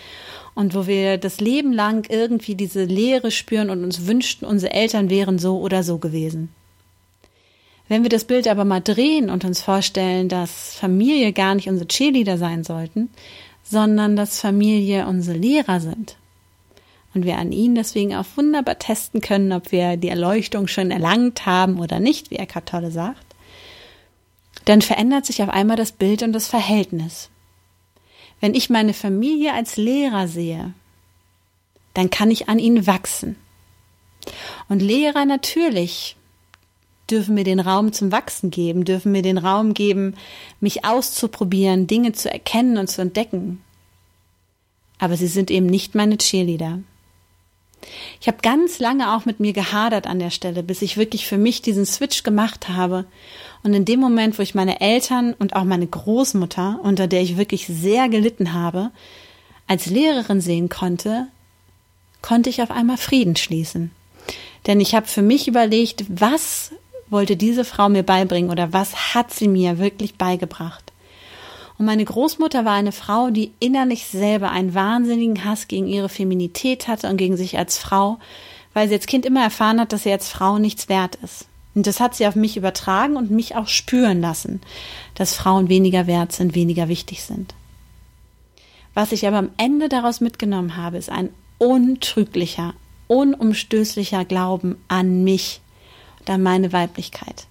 Und 0.54 0.74
wo 0.74 0.86
wir 0.86 1.16
das 1.16 1.40
Leben 1.40 1.72
lang 1.72 2.10
irgendwie 2.10 2.54
diese 2.54 2.84
Leere 2.84 3.30
spüren 3.30 3.70
und 3.70 3.84
uns 3.84 4.06
wünschten, 4.06 4.46
unsere 4.46 4.74
Eltern 4.74 5.08
wären 5.08 5.38
so 5.38 5.60
oder 5.60 5.82
so 5.82 5.98
gewesen. 5.98 6.50
Wenn 7.88 8.02
wir 8.02 8.10
das 8.10 8.24
Bild 8.24 8.46
aber 8.46 8.64
mal 8.64 8.80
drehen 8.80 9.30
und 9.30 9.44
uns 9.44 9.62
vorstellen, 9.62 10.28
dass 10.28 10.74
Familie 10.74 11.32
gar 11.32 11.54
nicht 11.54 11.68
unsere 11.68 11.88
Cheerleader 11.88 12.38
sein 12.38 12.62
sollten, 12.62 13.10
sondern 13.64 14.16
dass 14.16 14.40
Familie 14.40 15.06
unsere 15.06 15.36
Lehrer 15.36 15.80
sind. 15.80 16.16
Und 17.14 17.24
wir 17.24 17.38
an 17.38 17.50
ihnen 17.50 17.74
deswegen 17.74 18.14
auch 18.14 18.26
wunderbar 18.36 18.78
testen 18.78 19.20
können, 19.20 19.52
ob 19.52 19.72
wir 19.72 19.96
die 19.96 20.08
Erleuchtung 20.08 20.68
schon 20.68 20.92
erlangt 20.92 21.46
haben 21.46 21.80
oder 21.80 21.98
nicht, 21.98 22.30
wie 22.30 22.36
Eckhart 22.36 22.68
Tolle 22.68 22.90
sagt, 22.92 23.29
dann 24.64 24.82
verändert 24.82 25.26
sich 25.26 25.42
auf 25.42 25.48
einmal 25.48 25.76
das 25.76 25.92
Bild 25.92 26.22
und 26.22 26.32
das 26.32 26.46
Verhältnis. 26.46 27.30
Wenn 28.40 28.54
ich 28.54 28.70
meine 28.70 28.94
Familie 28.94 29.52
als 29.52 29.76
Lehrer 29.76 30.28
sehe, 30.28 30.72
dann 31.94 32.10
kann 32.10 32.30
ich 32.30 32.48
an 32.48 32.58
ihnen 32.58 32.86
wachsen. 32.86 33.36
Und 34.68 34.80
Lehrer 34.80 35.24
natürlich 35.24 36.16
dürfen 37.10 37.34
mir 37.34 37.44
den 37.44 37.60
Raum 37.60 37.92
zum 37.92 38.12
Wachsen 38.12 38.50
geben, 38.50 38.84
dürfen 38.84 39.12
mir 39.12 39.22
den 39.22 39.38
Raum 39.38 39.74
geben, 39.74 40.14
mich 40.60 40.84
auszuprobieren, 40.84 41.86
Dinge 41.86 42.12
zu 42.12 42.30
erkennen 42.30 42.78
und 42.78 42.88
zu 42.88 43.02
entdecken. 43.02 43.62
Aber 44.98 45.16
sie 45.16 45.26
sind 45.26 45.50
eben 45.50 45.66
nicht 45.66 45.94
meine 45.94 46.18
Cheerleader. 46.18 46.80
Ich 48.20 48.28
habe 48.28 48.38
ganz 48.42 48.78
lange 48.78 49.14
auch 49.14 49.24
mit 49.24 49.40
mir 49.40 49.52
gehadert 49.52 50.06
an 50.06 50.18
der 50.18 50.30
Stelle, 50.30 50.62
bis 50.62 50.82
ich 50.82 50.96
wirklich 50.96 51.26
für 51.26 51.38
mich 51.38 51.62
diesen 51.62 51.86
Switch 51.86 52.22
gemacht 52.22 52.68
habe. 52.68 53.06
Und 53.62 53.74
in 53.74 53.84
dem 53.84 54.00
Moment, 54.00 54.38
wo 54.38 54.42
ich 54.42 54.54
meine 54.54 54.80
Eltern 54.80 55.34
und 55.34 55.56
auch 55.56 55.64
meine 55.64 55.86
Großmutter, 55.86 56.80
unter 56.82 57.06
der 57.06 57.22
ich 57.22 57.36
wirklich 57.36 57.66
sehr 57.66 58.08
gelitten 58.08 58.52
habe, 58.52 58.90
als 59.66 59.86
Lehrerin 59.86 60.40
sehen 60.40 60.68
konnte, 60.68 61.28
konnte 62.22 62.50
ich 62.50 62.62
auf 62.62 62.70
einmal 62.70 62.96
Frieden 62.96 63.36
schließen. 63.36 63.90
Denn 64.66 64.80
ich 64.80 64.94
habe 64.94 65.06
für 65.06 65.22
mich 65.22 65.48
überlegt, 65.48 66.04
was 66.08 66.72
wollte 67.08 67.36
diese 67.36 67.64
Frau 67.64 67.88
mir 67.88 68.02
beibringen 68.02 68.50
oder 68.50 68.72
was 68.72 69.14
hat 69.14 69.32
sie 69.32 69.48
mir 69.48 69.78
wirklich 69.78 70.16
beigebracht? 70.16 70.89
Und 71.80 71.86
meine 71.86 72.04
Großmutter 72.04 72.66
war 72.66 72.74
eine 72.74 72.92
Frau, 72.92 73.30
die 73.30 73.52
innerlich 73.58 74.04
selber 74.04 74.50
einen 74.50 74.74
wahnsinnigen 74.74 75.46
Hass 75.46 75.66
gegen 75.66 75.86
ihre 75.86 76.10
Feminität 76.10 76.88
hatte 76.88 77.08
und 77.08 77.16
gegen 77.16 77.38
sich 77.38 77.56
als 77.56 77.78
Frau, 77.78 78.18
weil 78.74 78.88
sie 78.88 78.96
als 78.96 79.06
Kind 79.06 79.24
immer 79.24 79.42
erfahren 79.42 79.80
hat, 79.80 79.94
dass 79.94 80.02
sie 80.02 80.12
als 80.12 80.28
Frau 80.28 80.58
nichts 80.58 80.90
wert 80.90 81.14
ist. 81.24 81.48
Und 81.74 81.86
das 81.86 81.98
hat 81.98 82.14
sie 82.14 82.26
auf 82.26 82.36
mich 82.36 82.58
übertragen 82.58 83.16
und 83.16 83.30
mich 83.30 83.56
auch 83.56 83.66
spüren 83.66 84.20
lassen, 84.20 84.60
dass 85.14 85.34
Frauen 85.34 85.70
weniger 85.70 86.06
wert 86.06 86.32
sind, 86.32 86.54
weniger 86.54 86.88
wichtig 86.88 87.22
sind. 87.22 87.54
Was 88.92 89.12
ich 89.12 89.26
aber 89.26 89.38
am 89.38 89.48
Ende 89.56 89.88
daraus 89.88 90.20
mitgenommen 90.20 90.76
habe, 90.76 90.98
ist 90.98 91.08
ein 91.08 91.30
untrüglicher, 91.56 92.74
unumstößlicher 93.08 94.26
Glauben 94.26 94.76
an 94.88 95.24
mich 95.24 95.62
dann 96.26 96.42
meine 96.42 96.74
Weiblichkeit. 96.74 97.46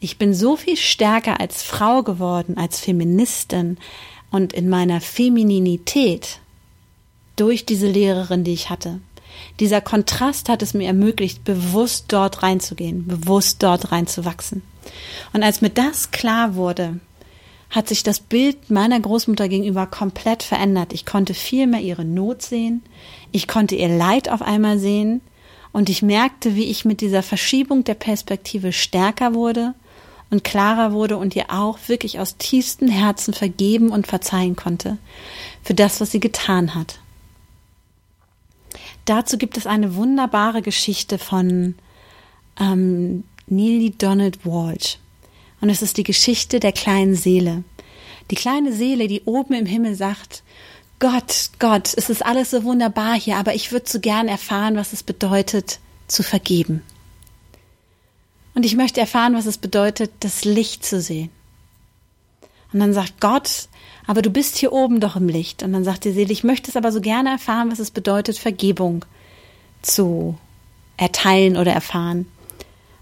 Ich 0.00 0.16
bin 0.16 0.32
so 0.32 0.56
viel 0.56 0.76
stärker 0.76 1.40
als 1.40 1.62
Frau 1.62 2.02
geworden, 2.02 2.56
als 2.56 2.78
Feministin 2.78 3.78
und 4.30 4.52
in 4.52 4.68
meiner 4.68 5.00
Femininität 5.00 6.38
durch 7.34 7.66
diese 7.66 7.88
Lehrerin, 7.88 8.44
die 8.44 8.52
ich 8.52 8.70
hatte. 8.70 9.00
Dieser 9.58 9.80
Kontrast 9.80 10.48
hat 10.48 10.62
es 10.62 10.72
mir 10.74 10.86
ermöglicht, 10.86 11.44
bewusst 11.44 12.06
dort 12.08 12.42
reinzugehen, 12.42 13.06
bewusst 13.06 13.62
dort 13.62 13.90
reinzuwachsen. 13.90 14.62
Und 15.32 15.42
als 15.42 15.60
mir 15.60 15.70
das 15.70 16.10
klar 16.12 16.54
wurde, 16.54 17.00
hat 17.70 17.88
sich 17.88 18.02
das 18.02 18.20
Bild 18.20 18.70
meiner 18.70 18.98
Großmutter 18.98 19.48
gegenüber 19.48 19.86
komplett 19.86 20.42
verändert. 20.42 20.92
Ich 20.92 21.06
konnte 21.06 21.34
viel 21.34 21.66
mehr 21.66 21.80
ihre 21.80 22.04
Not 22.04 22.42
sehen, 22.42 22.82
ich 23.32 23.46
konnte 23.46 23.74
ihr 23.74 23.88
Leid 23.88 24.30
auf 24.30 24.42
einmal 24.42 24.78
sehen, 24.78 25.20
und 25.70 25.90
ich 25.90 26.02
merkte, 26.02 26.56
wie 26.56 26.64
ich 26.64 26.86
mit 26.86 27.02
dieser 27.02 27.22
Verschiebung 27.22 27.84
der 27.84 27.94
Perspektive 27.94 28.72
stärker 28.72 29.34
wurde 29.34 29.74
und 30.30 30.44
klarer 30.44 30.92
wurde 30.92 31.16
und 31.16 31.34
ihr 31.36 31.46
auch 31.48 31.78
wirklich 31.86 32.20
aus 32.20 32.36
tiefstem 32.36 32.88
Herzen 32.88 33.32
vergeben 33.32 33.90
und 33.90 34.06
verzeihen 34.06 34.56
konnte 34.56 34.98
für 35.62 35.74
das, 35.74 36.00
was 36.00 36.10
sie 36.10 36.20
getan 36.20 36.74
hat. 36.74 37.00
Dazu 39.04 39.38
gibt 39.38 39.56
es 39.56 39.66
eine 39.66 39.94
wunderbare 39.94 40.60
Geschichte 40.60 41.18
von 41.18 41.74
ähm, 42.60 43.24
Neely 43.46 43.90
Donald 43.96 44.44
Walsh. 44.44 44.98
Und 45.60 45.70
es 45.70 45.82
ist 45.82 45.96
die 45.96 46.04
Geschichte 46.04 46.60
der 46.60 46.72
kleinen 46.72 47.14
Seele. 47.14 47.64
Die 48.30 48.34
kleine 48.34 48.72
Seele, 48.72 49.08
die 49.08 49.22
oben 49.24 49.54
im 49.54 49.66
Himmel 49.66 49.94
sagt, 49.94 50.42
Gott, 50.98 51.50
Gott, 51.58 51.94
es 51.96 52.10
ist 52.10 52.24
alles 52.24 52.50
so 52.50 52.64
wunderbar 52.64 53.14
hier, 53.18 53.36
aber 53.36 53.54
ich 53.54 53.72
würde 53.72 53.88
so 53.88 54.00
gern 54.00 54.28
erfahren, 54.28 54.76
was 54.76 54.92
es 54.92 55.02
bedeutet, 55.02 55.78
zu 56.06 56.22
vergeben. 56.22 56.82
Und 58.58 58.66
ich 58.66 58.74
möchte 58.74 58.98
erfahren, 58.98 59.36
was 59.36 59.46
es 59.46 59.56
bedeutet, 59.56 60.10
das 60.18 60.44
Licht 60.44 60.84
zu 60.84 61.00
sehen. 61.00 61.30
Und 62.72 62.80
dann 62.80 62.92
sagt 62.92 63.20
Gott, 63.20 63.68
aber 64.04 64.20
du 64.20 64.30
bist 64.30 64.56
hier 64.56 64.72
oben 64.72 64.98
doch 64.98 65.14
im 65.14 65.28
Licht. 65.28 65.62
Und 65.62 65.72
dann 65.74 65.84
sagt 65.84 66.04
die 66.04 66.10
Seele, 66.10 66.32
ich 66.32 66.42
möchte 66.42 66.68
es 66.68 66.76
aber 66.76 66.90
so 66.90 67.00
gerne 67.00 67.30
erfahren, 67.30 67.70
was 67.70 67.78
es 67.78 67.92
bedeutet, 67.92 68.36
Vergebung 68.36 69.04
zu 69.80 70.36
erteilen 70.96 71.56
oder 71.56 71.72
erfahren. 71.72 72.26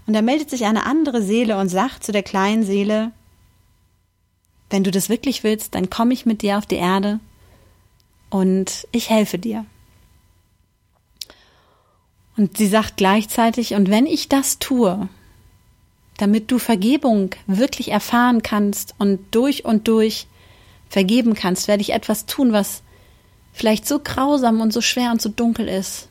Und 0.05 0.13
da 0.13 0.21
meldet 0.21 0.51
sich 0.51 0.65
eine 0.65 0.85
andere 0.85 1.23
Seele 1.23 1.57
und 1.57 1.69
sagt 1.69 2.03
zu 2.03 2.11
der 2.11 2.21
kleinen 2.21 2.63
Seele, 2.63 3.11
wenn 4.69 4.83
du 4.83 4.91
das 4.91 5.09
wirklich 5.09 5.43
willst, 5.43 5.73
dann 5.73 5.89
komme 5.89 6.13
ich 6.13 6.27
mit 6.27 6.43
dir 6.43 6.59
auf 6.59 6.67
die 6.67 6.75
Erde 6.75 7.19
und 8.29 8.87
ich 8.91 9.09
helfe 9.09 9.39
dir. 9.39 9.65
Und 12.37 12.57
sie 12.57 12.67
sagt 12.67 12.97
gleichzeitig, 12.97 13.73
und 13.73 13.89
wenn 13.89 14.05
ich 14.05 14.29
das 14.29 14.59
tue, 14.59 15.09
damit 16.17 16.51
du 16.51 16.59
Vergebung 16.59 17.31
wirklich 17.45 17.91
erfahren 17.91 18.41
kannst 18.41 18.95
und 18.97 19.19
durch 19.31 19.65
und 19.65 19.87
durch 19.87 20.27
vergeben 20.89 21.35
kannst, 21.35 21.67
werde 21.67 21.81
ich 21.81 21.93
etwas 21.93 22.25
tun, 22.25 22.53
was 22.53 22.81
vielleicht 23.53 23.87
so 23.87 23.99
grausam 23.99 24.61
und 24.61 24.73
so 24.73 24.81
schwer 24.81 25.11
und 25.11 25.21
so 25.21 25.29
dunkel 25.29 25.67
ist, 25.67 26.09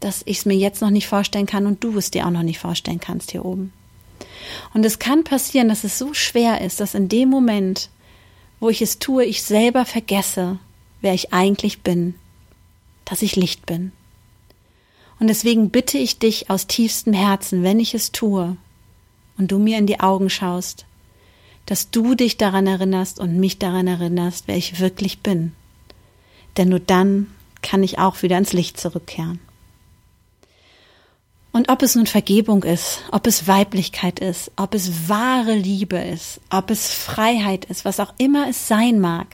dass 0.00 0.22
ich 0.26 0.38
es 0.38 0.46
mir 0.46 0.56
jetzt 0.56 0.80
noch 0.80 0.90
nicht 0.90 1.06
vorstellen 1.06 1.46
kann 1.46 1.66
und 1.66 1.82
du 1.82 1.96
es 1.98 2.10
dir 2.10 2.26
auch 2.26 2.30
noch 2.30 2.42
nicht 2.42 2.58
vorstellen 2.58 3.00
kannst 3.00 3.30
hier 3.30 3.44
oben. 3.44 3.72
Und 4.74 4.84
es 4.84 4.98
kann 4.98 5.24
passieren, 5.24 5.68
dass 5.68 5.84
es 5.84 5.98
so 5.98 6.14
schwer 6.14 6.60
ist, 6.60 6.80
dass 6.80 6.94
in 6.94 7.08
dem 7.08 7.28
Moment, 7.28 7.90
wo 8.60 8.68
ich 8.68 8.82
es 8.82 8.98
tue, 8.98 9.24
ich 9.24 9.42
selber 9.42 9.84
vergesse, 9.84 10.58
wer 11.00 11.14
ich 11.14 11.32
eigentlich 11.32 11.82
bin, 11.82 12.14
dass 13.04 13.22
ich 13.22 13.36
Licht 13.36 13.66
bin. 13.66 13.92
Und 15.18 15.28
deswegen 15.28 15.70
bitte 15.70 15.98
ich 15.98 16.18
dich 16.18 16.50
aus 16.50 16.66
tiefstem 16.66 17.12
Herzen, 17.12 17.62
wenn 17.62 17.80
ich 17.80 17.94
es 17.94 18.12
tue 18.12 18.56
und 19.36 19.50
du 19.50 19.58
mir 19.58 19.78
in 19.78 19.86
die 19.86 20.00
Augen 20.00 20.30
schaust, 20.30 20.84
dass 21.66 21.90
du 21.90 22.14
dich 22.14 22.36
daran 22.36 22.66
erinnerst 22.66 23.18
und 23.18 23.38
mich 23.38 23.58
daran 23.58 23.86
erinnerst, 23.86 24.44
wer 24.46 24.56
ich 24.56 24.80
wirklich 24.80 25.20
bin. 25.20 25.52
Denn 26.56 26.68
nur 26.68 26.80
dann 26.80 27.28
kann 27.62 27.82
ich 27.82 27.98
auch 27.98 28.22
wieder 28.22 28.38
ins 28.38 28.52
Licht 28.52 28.80
zurückkehren. 28.80 29.40
Und 31.50 31.70
ob 31.70 31.82
es 31.82 31.94
nun 31.94 32.06
Vergebung 32.06 32.62
ist, 32.62 33.02
ob 33.10 33.26
es 33.26 33.48
Weiblichkeit 33.48 34.20
ist, 34.20 34.52
ob 34.56 34.74
es 34.74 35.08
wahre 35.08 35.54
Liebe 35.54 35.96
ist, 35.96 36.40
ob 36.50 36.70
es 36.70 36.92
Freiheit 36.92 37.64
ist, 37.64 37.84
was 37.84 38.00
auch 38.00 38.14
immer 38.18 38.48
es 38.48 38.68
sein 38.68 39.00
mag, 39.00 39.26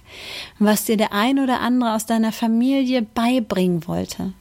was 0.59 0.85
dir 0.85 0.97
der 0.97 1.12
ein 1.12 1.38
oder 1.38 1.61
andere 1.61 1.95
aus 1.95 2.07
deiner 2.07 2.33
Familie 2.33 3.03
beibringen 3.03 3.87
wollte. 3.87 4.33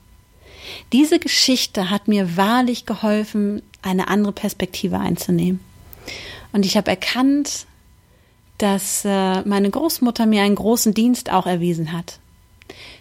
Diese 0.92 1.20
Geschichte 1.20 1.90
hat 1.90 2.08
mir 2.08 2.38
wahrlich 2.38 2.86
geholfen, 2.86 3.62
eine 3.82 4.08
andere 4.08 4.32
Perspektive 4.32 5.00
einzunehmen. 5.00 5.60
Und 6.52 6.66
ich 6.66 6.78
habe 6.78 6.92
erkannt, 6.92 7.66
dass 8.58 9.04
äh, 9.04 9.42
meine 9.42 9.70
Großmutter 9.70 10.26
mir 10.26 10.44
einen 10.44 10.56
großen 10.56 10.94
Dienst 10.94 11.32
auch 11.32 11.48
erwiesen 11.48 11.92
hat 11.92 12.20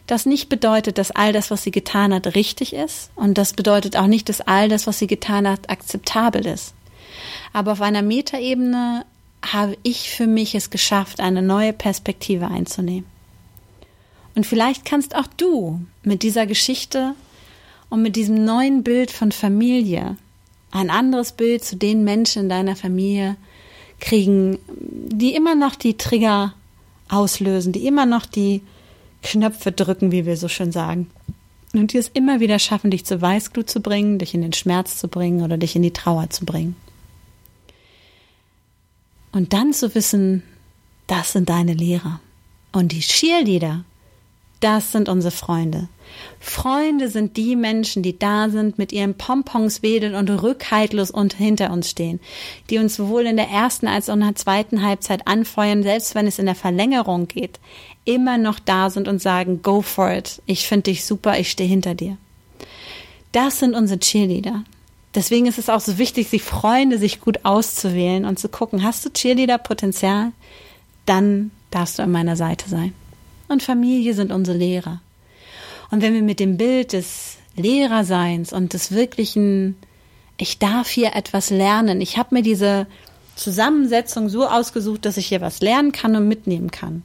das 0.07 0.27
nicht 0.27 0.49
bedeutet, 0.49 0.99
dass 0.99 1.11
all 1.11 1.33
das, 1.33 1.51
was 1.51 1.63
sie 1.63 1.71
getan 1.71 2.13
hat, 2.13 2.35
richtig 2.35 2.75
ist. 2.75 3.11
Und 3.15 3.39
das 3.39 3.53
bedeutet 3.53 3.97
auch 3.97 4.07
nicht, 4.07 4.29
dass 4.29 4.41
all 4.41 4.69
das, 4.69 4.87
was 4.87 4.99
sie 4.99 5.07
getan 5.07 5.49
hat, 5.49 5.71
akzeptabel 5.71 6.47
ist. 6.47 6.75
Aber 7.53 7.73
auf 7.73 7.81
einer 7.81 8.03
Metaebene 8.03 9.05
habe 9.45 9.77
ich 9.83 10.11
für 10.11 10.27
mich 10.27 10.55
es 10.55 10.71
geschafft, 10.71 11.21
eine 11.21 11.43
neue 11.43 11.73
Perspektive 11.73 12.49
einzunehmen. 12.49 13.07
Und 14.35 14.47
vielleicht 14.47 14.85
kannst 14.85 15.15
auch 15.15 15.27
du 15.37 15.81
mit 16.03 16.23
dieser 16.23 16.47
Geschichte 16.47 17.15
und 17.93 18.01
mit 18.01 18.17
diesem 18.17 18.43
neuen 18.47 18.83
Bild 18.83 19.11
von 19.11 19.33
Familie 19.33 20.17
ein 20.71 20.89
anderes 20.89 21.33
Bild 21.33 21.63
zu 21.63 21.77
den 21.77 22.05
Menschen 22.05 22.45
in 22.45 22.49
deiner 22.49 22.75
Familie 22.75 23.37
kriegen, 24.01 24.59
die 24.71 25.35
immer 25.35 25.55
noch 25.55 25.75
die 25.75 25.99
Trigger 25.99 26.55
auslösen, 27.11 27.75
die 27.75 27.87
immer 27.87 28.07
noch 28.07 28.25
die 28.25 28.63
Knöpfe 29.23 29.73
drücken, 29.73 30.11
wie 30.11 30.25
wir 30.25 30.39
so 30.39 30.49
schön 30.49 30.73
sagen. 30.73 31.11
Und 31.75 31.93
die 31.93 31.99
es 31.99 32.09
immer 32.09 32.41
wieder 32.41 32.59
schaffen, 32.59 32.91
dich 32.91 33.05
zur 33.05 33.21
Weißglut 33.21 33.69
zu 33.69 33.81
bringen, 33.81 34.19
dich 34.19 34.33
in 34.33 34.41
den 34.41 34.55
Schmerz 34.55 34.97
zu 34.97 35.07
bringen 35.07 35.43
oder 35.43 35.59
dich 35.59 35.77
in 35.77 35.83
die 35.83 35.93
Trauer 35.93 36.31
zu 36.31 36.47
bringen. 36.47 36.77
Und 39.33 39.53
dann 39.53 39.75
zu 39.75 39.95
wissen, 39.95 40.43
das 41.09 41.33
sind 41.33 41.51
deine 41.51 41.75
Lehrer. 41.75 42.21
Und 42.73 42.93
die 42.93 43.01
Cheerleader, 43.01 43.85
das 44.63 44.93
sind 44.93 45.09
unsere 45.09 45.33
Freunde. 45.33 45.89
Freunde 46.39 47.09
sind 47.09 47.37
die 47.37 47.57
Menschen, 47.57 48.03
die 48.03 48.19
da 48.19 48.49
sind, 48.49 48.79
mit 48.79 48.93
ihren 48.93 49.15
Pompons 49.15 49.83
wedeln 49.83 50.15
und 50.15 50.29
rückhaltlos 50.29 51.11
und 51.11 51.35
hinter 51.35 51.73
uns 51.73 51.91
stehen, 51.91 52.21
die 52.71 52.79
uns 52.79 52.95
sowohl 52.95 53.27
in 53.27 53.37
der 53.37 53.49
ersten 53.49 53.87
als 53.89 54.09
auch 54.09 54.15
in 54.15 54.21
der 54.21 54.35
zweiten 54.35 54.83
Halbzeit 54.83 55.27
anfeuern, 55.27 55.83
selbst 55.83 56.15
wenn 56.15 56.27
es 56.27 56.39
in 56.39 56.47
der 56.47 56.55
Verlängerung 56.55 57.29
geht, 57.29 57.59
immer 58.05 58.39
noch 58.39 58.59
da 58.59 58.91
sind 58.91 59.09
und 59.09 59.21
sagen, 59.21 59.63
go 59.63 59.83
for 59.83 60.13
it, 60.13 60.43
ich 60.47 60.67
finde 60.67 60.85
dich 60.85 61.05
super, 61.05 61.39
ich 61.39 61.51
stehe 61.51 61.69
hinter 61.69 61.95
dir. 61.95 62.17
Das 63.33 63.59
sind 63.59 63.75
unsere 63.75 63.99
Cheerleader. 63.99 64.65
Deswegen 65.15 65.47
ist 65.47 65.59
es 65.59 65.69
auch 65.69 65.81
so 65.81 65.99
wichtig, 65.99 66.29
sich 66.29 66.43
Freunde 66.43 66.99
sich 66.99 67.21
gut 67.21 67.45
auszuwählen 67.45 68.25
und 68.25 68.39
zu 68.39 68.49
gucken, 68.49 68.83
hast 68.83 69.05
du 69.05 69.11
Cheerleader-Potenzial? 69.11 70.33
Dann 71.07 71.51
darfst 71.71 71.99
du 71.99 72.03
an 72.03 72.13
meiner 72.13 72.37
Seite 72.37 72.69
sein. 72.69 72.95
Und 73.53 73.63
Familie 73.63 74.15
sind 74.15 74.33
unsere 74.33 74.57
Lehrer. 74.57 75.03
Und 75.91 76.01
wenn 76.01 76.15
wir 76.15 76.23
mit 76.23 76.41
dem 76.41 76.57
Bild 76.57 76.95
des 76.95 77.37
Lehrerseins 77.55 78.51
und 78.55 78.73
des 78.73 78.93
wirklichen, 78.93 79.77
ich 80.39 80.59
darf 80.59 80.89
hier 80.89 81.15
etwas 81.15 81.51
lernen, 81.51 82.01
ich 82.01 82.17
habe 82.17 82.35
mir 82.35 82.43
diese 82.43 82.87
Zusammensetzung 83.37 84.31
so 84.31 84.47
ausgesucht, 84.47 85.05
dass 85.05 85.19
ich 85.19 85.27
hier 85.27 85.43
was 85.43 85.61
lernen 85.61 85.93
kann 85.93 86.17
und 86.17 86.29
mitnehmen 86.29 86.71
kann. 86.71 87.03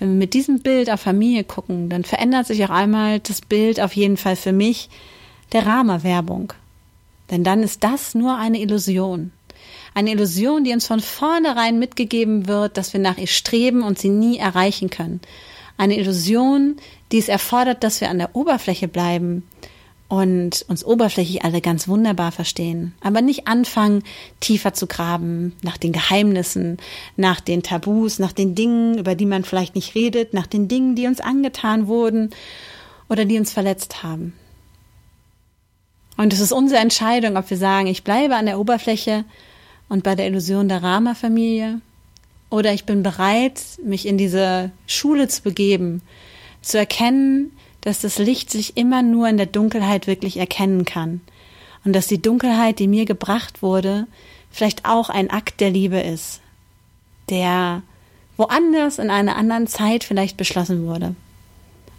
Wenn 0.00 0.08
wir 0.10 0.16
mit 0.16 0.34
diesem 0.34 0.62
Bild 0.62 0.90
auf 0.90 1.00
Familie 1.00 1.44
gucken, 1.44 1.88
dann 1.88 2.02
verändert 2.02 2.48
sich 2.48 2.64
auch 2.64 2.70
einmal 2.70 3.20
das 3.20 3.40
Bild 3.40 3.80
auf 3.80 3.94
jeden 3.94 4.16
Fall 4.16 4.34
für 4.34 4.52
mich 4.52 4.88
der 5.52 5.64
Rahmerwerbung. 5.64 6.52
Denn 7.30 7.44
dann 7.44 7.62
ist 7.62 7.84
das 7.84 8.16
nur 8.16 8.36
eine 8.36 8.60
Illusion. 8.60 9.30
Eine 9.94 10.10
Illusion, 10.10 10.64
die 10.64 10.72
uns 10.72 10.88
von 10.88 10.98
vornherein 10.98 11.78
mitgegeben 11.78 12.48
wird, 12.48 12.76
dass 12.76 12.92
wir 12.92 13.00
nach 13.00 13.16
ihr 13.16 13.28
streben 13.28 13.82
und 13.82 13.98
sie 13.98 14.08
nie 14.08 14.38
erreichen 14.38 14.90
können. 14.90 15.20
Eine 15.78 15.96
Illusion, 15.96 16.76
die 17.12 17.18
es 17.18 17.28
erfordert, 17.28 17.84
dass 17.84 18.00
wir 18.00 18.10
an 18.10 18.18
der 18.18 18.36
Oberfläche 18.36 18.88
bleiben 18.88 19.44
und 20.08 20.64
uns 20.68 20.84
oberflächlich 20.84 21.44
alle 21.44 21.60
ganz 21.60 21.86
wunderbar 21.86 22.32
verstehen, 22.32 22.94
aber 23.00 23.20
nicht 23.20 23.46
anfangen, 23.46 24.02
tiefer 24.40 24.74
zu 24.74 24.86
graben 24.86 25.54
nach 25.62 25.76
den 25.76 25.92
Geheimnissen, 25.92 26.78
nach 27.16 27.40
den 27.40 27.62
Tabus, 27.62 28.18
nach 28.18 28.32
den 28.32 28.54
Dingen, 28.54 28.98
über 28.98 29.14
die 29.14 29.26
man 29.26 29.44
vielleicht 29.44 29.74
nicht 29.74 29.94
redet, 29.94 30.34
nach 30.34 30.46
den 30.46 30.66
Dingen, 30.66 30.96
die 30.96 31.06
uns 31.06 31.20
angetan 31.20 31.86
wurden 31.86 32.30
oder 33.08 33.24
die 33.24 33.38
uns 33.38 33.52
verletzt 33.52 34.02
haben. 34.02 34.32
Und 36.16 36.32
es 36.32 36.40
ist 36.40 36.52
unsere 36.52 36.80
Entscheidung, 36.80 37.36
ob 37.36 37.48
wir 37.48 37.56
sagen, 37.56 37.86
ich 37.86 38.02
bleibe 38.02 38.34
an 38.34 38.46
der 38.46 38.58
Oberfläche 38.58 39.24
und 39.88 40.02
bei 40.02 40.16
der 40.16 40.26
Illusion 40.26 40.68
der 40.68 40.82
Rama-Familie 40.82 41.80
oder 42.50 42.72
ich 42.72 42.84
bin 42.84 43.02
bereit, 43.02 43.60
mich 43.82 44.06
in 44.06 44.18
diese 44.18 44.70
Schule 44.86 45.28
zu 45.28 45.42
begeben, 45.42 46.02
zu 46.62 46.78
erkennen, 46.78 47.52
dass 47.80 48.00
das 48.00 48.18
Licht 48.18 48.50
sich 48.50 48.76
immer 48.76 49.02
nur 49.02 49.28
in 49.28 49.36
der 49.36 49.46
Dunkelheit 49.46 50.06
wirklich 50.06 50.36
erkennen 50.36 50.84
kann. 50.84 51.20
Und 51.84 51.92
dass 51.94 52.06
die 52.06 52.20
Dunkelheit, 52.20 52.78
die 52.78 52.88
mir 52.88 53.04
gebracht 53.04 53.62
wurde, 53.62 54.06
vielleicht 54.50 54.84
auch 54.84 55.10
ein 55.10 55.30
Akt 55.30 55.60
der 55.60 55.70
Liebe 55.70 56.00
ist, 56.00 56.40
der 57.30 57.82
woanders 58.36 58.98
in 58.98 59.10
einer 59.10 59.36
anderen 59.36 59.66
Zeit 59.66 60.04
vielleicht 60.04 60.36
beschlossen 60.36 60.86
wurde. 60.86 61.14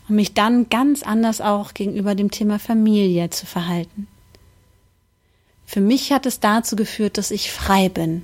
Und 0.08 0.16
mich 0.16 0.34
dann 0.34 0.70
ganz 0.70 1.04
anders 1.04 1.40
auch 1.42 1.74
gegenüber 1.74 2.16
dem 2.16 2.32
Thema 2.32 2.58
Familie 2.58 3.30
zu 3.30 3.46
verhalten. 3.46 4.08
Für 5.66 5.82
mich 5.82 6.12
hat 6.12 6.26
es 6.26 6.40
dazu 6.40 6.76
geführt, 6.76 7.20
dass 7.20 7.30
ich 7.30 7.52
frei 7.52 7.90
bin, 7.90 8.24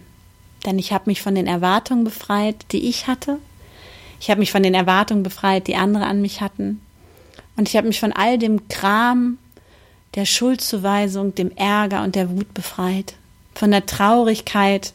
denn 0.65 0.79
ich 0.79 0.91
habe 0.91 1.09
mich 1.09 1.21
von 1.21 1.35
den 1.35 1.47
Erwartungen 1.47 2.03
befreit, 2.03 2.65
die 2.71 2.87
ich 2.89 3.07
hatte. 3.07 3.39
Ich 4.19 4.29
habe 4.29 4.39
mich 4.39 4.51
von 4.51 4.63
den 4.63 4.73
Erwartungen 4.73 5.23
befreit, 5.23 5.67
die 5.67 5.75
andere 5.75 6.05
an 6.05 6.21
mich 6.21 6.41
hatten. 6.41 6.81
Und 7.57 7.69
ich 7.69 7.77
habe 7.77 7.87
mich 7.87 7.99
von 7.99 8.11
all 8.11 8.37
dem 8.37 8.67
Kram, 8.67 9.37
der 10.15 10.25
Schuldzuweisung, 10.25 11.35
dem 11.35 11.51
Ärger 11.51 12.03
und 12.03 12.15
der 12.15 12.29
Wut 12.29 12.53
befreit. 12.53 13.15
Von 13.53 13.71
der 13.71 13.85
Traurigkeit 13.85 14.93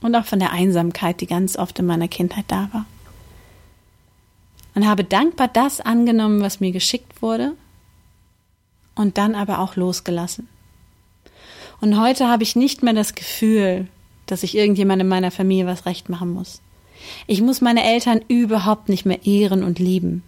und 0.00 0.14
auch 0.14 0.24
von 0.24 0.38
der 0.38 0.52
Einsamkeit, 0.52 1.20
die 1.20 1.26
ganz 1.26 1.56
oft 1.56 1.78
in 1.78 1.86
meiner 1.86 2.08
Kindheit 2.08 2.46
da 2.48 2.68
war. 2.72 2.86
Und 4.74 4.86
habe 4.86 5.04
dankbar 5.04 5.48
das 5.48 5.80
angenommen, 5.80 6.42
was 6.42 6.60
mir 6.60 6.72
geschickt 6.72 7.22
wurde 7.22 7.54
und 8.94 9.18
dann 9.18 9.34
aber 9.34 9.58
auch 9.58 9.76
losgelassen. 9.76 10.48
Und 11.80 11.98
heute 11.98 12.28
habe 12.28 12.42
ich 12.42 12.56
nicht 12.56 12.82
mehr 12.82 12.92
das 12.92 13.14
Gefühl, 13.14 13.88
dass 14.30 14.42
ich 14.42 14.56
irgendjemand 14.56 15.02
in 15.02 15.08
meiner 15.08 15.30
Familie 15.30 15.66
was 15.66 15.86
recht 15.86 16.08
machen 16.08 16.32
muss. 16.32 16.60
Ich 17.26 17.40
muss 17.40 17.60
meine 17.60 17.84
Eltern 17.84 18.20
überhaupt 18.28 18.88
nicht 18.88 19.06
mehr 19.06 19.24
ehren 19.26 19.64
und 19.64 19.78
lieben. 19.78 20.22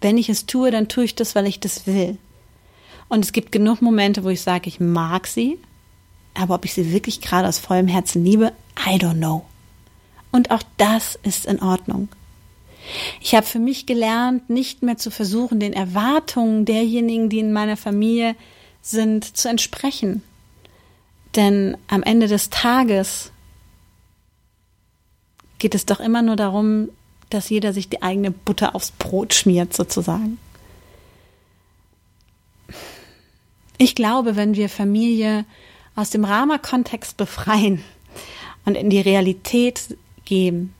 Wenn 0.00 0.18
ich 0.18 0.28
es 0.28 0.46
tue, 0.46 0.70
dann 0.70 0.88
tue 0.88 1.04
ich 1.04 1.14
das, 1.14 1.34
weil 1.34 1.46
ich 1.46 1.60
das 1.60 1.86
will. 1.86 2.18
Und 3.08 3.24
es 3.24 3.32
gibt 3.32 3.52
genug 3.52 3.82
Momente, 3.82 4.24
wo 4.24 4.28
ich 4.28 4.42
sage, 4.42 4.68
ich 4.68 4.80
mag 4.80 5.26
sie, 5.26 5.58
aber 6.34 6.54
ob 6.56 6.64
ich 6.64 6.74
sie 6.74 6.92
wirklich 6.92 7.20
gerade 7.20 7.48
aus 7.48 7.58
vollem 7.58 7.88
Herzen 7.88 8.24
liebe, 8.24 8.52
I 8.86 8.96
don't 8.96 9.16
know. 9.16 9.44
Und 10.32 10.50
auch 10.50 10.62
das 10.76 11.18
ist 11.22 11.46
in 11.46 11.62
Ordnung. 11.62 12.08
Ich 13.20 13.34
habe 13.34 13.46
für 13.46 13.58
mich 13.58 13.86
gelernt, 13.86 14.48
nicht 14.50 14.82
mehr 14.82 14.96
zu 14.96 15.10
versuchen, 15.10 15.60
den 15.60 15.72
Erwartungen 15.72 16.64
derjenigen, 16.64 17.28
die 17.28 17.40
in 17.40 17.52
meiner 17.52 17.76
Familie 17.76 18.36
sind, 18.82 19.36
zu 19.36 19.48
entsprechen. 19.48 20.22
Denn 21.36 21.76
am 21.86 22.02
Ende 22.02 22.28
des 22.28 22.50
Tages 22.50 23.30
geht 25.58 25.74
es 25.74 25.86
doch 25.86 26.00
immer 26.00 26.22
nur 26.22 26.36
darum, 26.36 26.88
dass 27.30 27.50
jeder 27.50 27.72
sich 27.72 27.88
die 27.88 28.02
eigene 28.02 28.30
Butter 28.30 28.74
aufs 28.74 28.90
Brot 28.92 29.34
schmiert, 29.34 29.74
sozusagen. 29.74 30.38
Ich 33.78 33.94
glaube, 33.94 34.36
wenn 34.36 34.56
wir 34.56 34.68
Familie 34.68 35.44
aus 35.94 36.10
dem 36.10 36.24
Rama-Kontext 36.24 37.16
befreien 37.16 37.82
und 38.64 38.74
in 38.74 38.88
die 38.88 39.00
Realität 39.00 39.96
geben, 40.24 40.74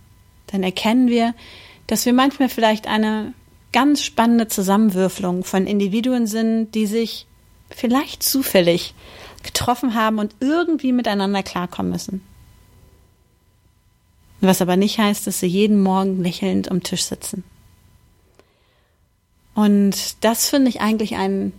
dann 0.46 0.62
erkennen 0.62 1.08
wir, 1.08 1.34
dass 1.86 2.06
wir 2.06 2.12
manchmal 2.12 2.48
vielleicht 2.48 2.86
eine 2.86 3.34
ganz 3.72 4.02
spannende 4.02 4.48
Zusammenwürfelung 4.48 5.44
von 5.44 5.66
Individuen 5.66 6.26
sind, 6.26 6.72
die 6.74 6.86
sich 6.86 7.26
vielleicht 7.68 8.22
zufällig 8.22 8.94
getroffen 9.46 9.94
haben 9.94 10.18
und 10.18 10.34
irgendwie 10.40 10.92
miteinander 10.92 11.42
klarkommen 11.42 11.92
müssen. 11.92 12.22
Was 14.40 14.60
aber 14.60 14.76
nicht 14.76 14.98
heißt, 14.98 15.26
dass 15.26 15.40
sie 15.40 15.46
jeden 15.46 15.82
Morgen 15.82 16.22
lächelnd 16.22 16.70
am 16.70 16.82
Tisch 16.82 17.04
sitzen. 17.04 17.42
Und 19.54 20.22
das 20.22 20.50
finde 20.50 20.68
ich 20.68 20.82
eigentlich 20.82 21.16
ein 21.16 21.52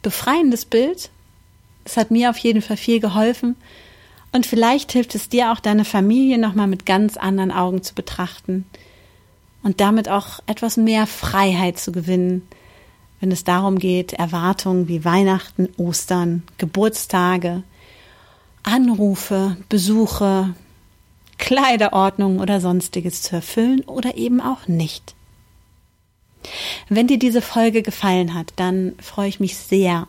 befreiendes 0.00 0.64
Bild. 0.64 1.10
Es 1.84 1.98
hat 1.98 2.10
mir 2.10 2.30
auf 2.30 2.38
jeden 2.38 2.62
Fall 2.62 2.78
viel 2.78 3.00
geholfen. 3.00 3.56
Und 4.32 4.46
vielleicht 4.46 4.92
hilft 4.92 5.14
es 5.14 5.28
dir 5.28 5.52
auch, 5.52 5.60
deine 5.60 5.84
Familie 5.84 6.38
nochmal 6.38 6.66
mit 6.66 6.86
ganz 6.86 7.16
anderen 7.16 7.52
Augen 7.52 7.82
zu 7.82 7.94
betrachten 7.94 8.66
und 9.62 9.80
damit 9.80 10.08
auch 10.08 10.40
etwas 10.46 10.76
mehr 10.76 11.06
Freiheit 11.06 11.78
zu 11.78 11.92
gewinnen, 11.92 12.46
wenn 13.20 13.32
es 13.32 13.44
darum 13.44 13.78
geht, 13.78 14.12
Erwartungen 14.12 14.88
wie 14.88 15.04
Weihnachten, 15.04 15.68
Ostern, 15.76 16.42
Geburtstage, 16.56 17.62
Anrufe, 18.62 19.56
Besuche, 19.68 20.54
Kleiderordnung 21.38 22.40
oder 22.40 22.60
sonstiges 22.60 23.22
zu 23.22 23.36
erfüllen 23.36 23.80
oder 23.82 24.16
eben 24.16 24.40
auch 24.40 24.68
nicht. 24.68 25.14
Wenn 26.88 27.06
dir 27.06 27.18
diese 27.18 27.42
Folge 27.42 27.82
gefallen 27.82 28.34
hat, 28.34 28.52
dann 28.56 28.94
freue 29.00 29.28
ich 29.28 29.40
mich 29.40 29.56
sehr, 29.56 30.06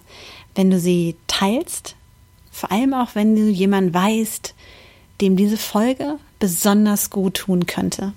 wenn 0.55 0.69
du 0.69 0.79
sie 0.79 1.15
teilst, 1.27 1.95
vor 2.51 2.71
allem 2.71 2.93
auch 2.93 3.15
wenn 3.15 3.35
du 3.35 3.49
jemanden 3.49 3.93
weißt, 3.93 4.53
dem 5.21 5.35
diese 5.35 5.57
Folge 5.57 6.17
besonders 6.39 7.09
gut 7.09 7.35
tun 7.35 7.65
könnte. 7.65 8.13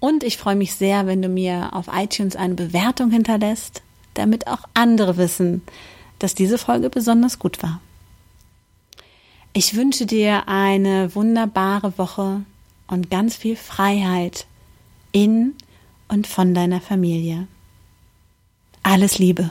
Und 0.00 0.22
ich 0.22 0.36
freue 0.36 0.56
mich 0.56 0.74
sehr, 0.74 1.06
wenn 1.06 1.22
du 1.22 1.28
mir 1.28 1.70
auf 1.72 1.86
iTunes 1.92 2.36
eine 2.36 2.54
Bewertung 2.54 3.10
hinterlässt, 3.10 3.82
damit 4.14 4.46
auch 4.46 4.64
andere 4.74 5.16
wissen, 5.16 5.62
dass 6.18 6.34
diese 6.34 6.58
Folge 6.58 6.90
besonders 6.90 7.38
gut 7.38 7.62
war. 7.62 7.80
Ich 9.52 9.74
wünsche 9.74 10.06
dir 10.06 10.48
eine 10.48 11.14
wunderbare 11.14 11.98
Woche 11.98 12.42
und 12.86 13.10
ganz 13.10 13.36
viel 13.36 13.56
Freiheit 13.56 14.46
in 15.12 15.54
und 16.08 16.26
von 16.26 16.54
deiner 16.54 16.80
Familie. 16.80 17.48
Alles 18.82 19.18
Liebe. 19.18 19.50